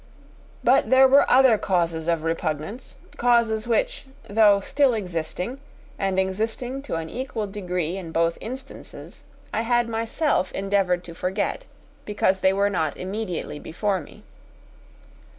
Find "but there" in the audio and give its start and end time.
0.63-1.07